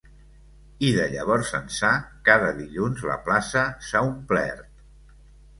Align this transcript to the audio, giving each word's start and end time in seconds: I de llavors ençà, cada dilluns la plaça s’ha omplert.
I 0.85 0.87
de 0.95 1.03
llavors 1.11 1.51
ençà, 1.59 1.91
cada 2.29 2.49
dilluns 2.63 3.05
la 3.11 3.19
plaça 3.29 3.67
s’ha 3.91 4.03
omplert. 4.09 4.85